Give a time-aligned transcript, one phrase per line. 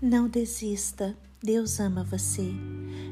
[0.00, 2.52] Não desista, Deus ama você.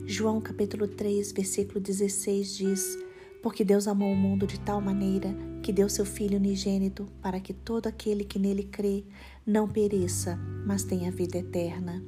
[0.06, 2.96] João capítulo 3, versículo 16 diz:
[3.42, 7.52] Porque Deus amou o mundo de tal maneira que deu seu Filho unigênito para que
[7.52, 9.04] todo aquele que nele crê
[9.44, 12.04] não pereça, mas tenha vida eterna.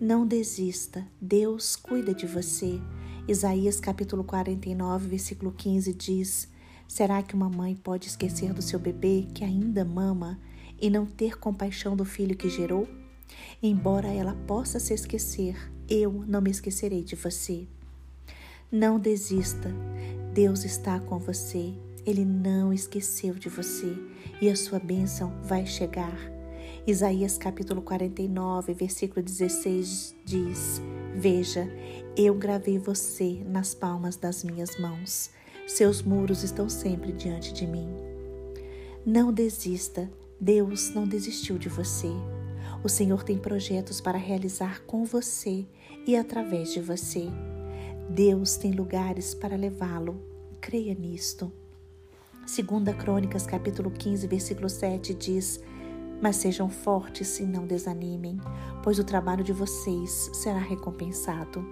[0.00, 2.80] Não desista, Deus cuida de você.
[3.28, 6.48] Isaías capítulo 49, versículo 15 diz:
[6.88, 10.40] Será que uma mãe pode esquecer do seu bebê que ainda mama
[10.82, 12.88] e não ter compaixão do filho que gerou?
[13.62, 15.56] Embora ela possa se esquecer,
[15.88, 17.66] eu não me esquecerei de você.
[18.70, 19.70] Não desista,
[20.32, 21.74] Deus está com você,
[22.04, 23.96] Ele não esqueceu de você
[24.40, 26.18] e a sua bênção vai chegar.
[26.86, 30.82] Isaías capítulo 49, versículo 16 diz:
[31.14, 31.66] Veja,
[32.16, 35.30] eu gravei você nas palmas das minhas mãos,
[35.66, 37.88] seus muros estão sempre diante de mim.
[39.06, 42.10] Não desista, Deus não desistiu de você.
[42.84, 45.66] O Senhor tem projetos para realizar com você
[46.06, 47.30] e através de você.
[48.10, 50.20] Deus tem lugares para levá-lo.
[50.60, 51.50] Creia nisto.
[52.46, 55.64] Segunda Crônicas, capítulo 15, versículo 7 diz:
[56.20, 58.38] Mas sejam fortes e não desanimem,
[58.82, 61.64] pois o trabalho de vocês será recompensado.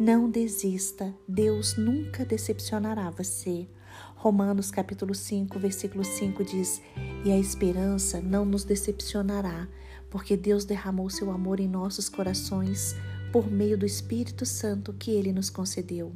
[0.00, 3.68] Não desista, Deus nunca decepcionará você.
[4.16, 6.82] Romanos capítulo 5, versículo 5 diz:
[7.24, 9.68] E a esperança não nos decepcionará,
[10.10, 12.94] porque Deus derramou seu amor em nossos corações
[13.32, 16.12] por meio do Espírito Santo que ele nos concedeu.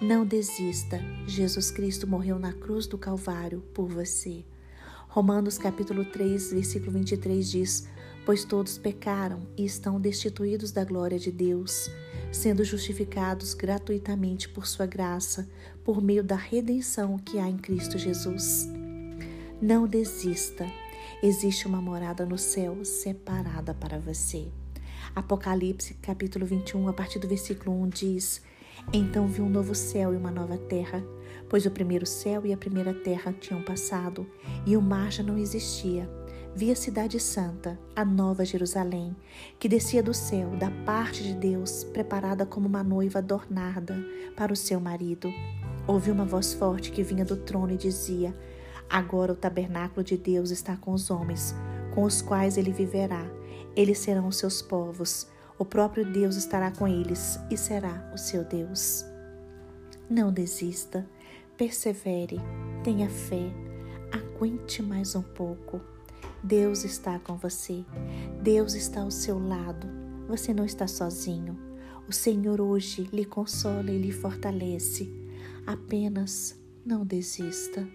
[0.00, 4.44] Não desista, Jesus Cristo morreu na cruz do Calvário por você.
[5.08, 7.88] Romanos capítulo 3, versículo 23 diz:
[8.26, 11.88] Pois todos pecaram e estão destituídos da glória de Deus,
[12.32, 15.48] sendo justificados gratuitamente por sua graça,
[15.84, 18.68] por meio da redenção que há em Cristo Jesus.
[19.62, 20.66] Não desista,
[21.22, 24.48] existe uma morada no céu separada para você.
[25.14, 28.42] Apocalipse, capítulo 21, a partir do versículo 1 diz:
[28.92, 31.04] Então vi um novo céu e uma nova terra,
[31.48, 34.26] pois o primeiro céu e a primeira terra tinham passado,
[34.66, 36.10] e o mar já não existia.
[36.56, 39.16] Vi a cidade santa, a nova Jerusalém,
[39.58, 43.96] que descia do céu, da parte de Deus, preparada como uma noiva adornada
[44.36, 45.32] para o seu marido.
[45.86, 48.32] Ouvi uma voz forte que vinha do trono e dizia:
[48.88, 51.54] Agora o tabernáculo de Deus está com os homens,
[51.94, 53.24] com os quais ele viverá.
[53.74, 55.26] Eles serão os seus povos.
[55.58, 59.04] O próprio Deus estará com eles e será o seu Deus.
[60.08, 61.08] Não desista,
[61.56, 62.40] persevere,
[62.82, 63.52] tenha fé,
[64.12, 65.80] aguente mais um pouco.
[66.42, 67.84] Deus está com você,
[68.42, 69.88] Deus está ao seu lado,
[70.28, 71.58] você não está sozinho.
[72.06, 75.10] O Senhor hoje lhe consola e lhe fortalece.
[75.66, 77.88] Apenas não desista.